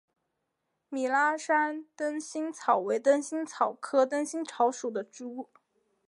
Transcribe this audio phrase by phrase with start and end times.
[0.89, 5.51] 米拉山灯心草为灯心草科灯心草属的植物。